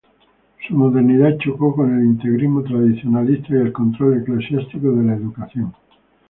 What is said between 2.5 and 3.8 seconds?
tradicionalista y el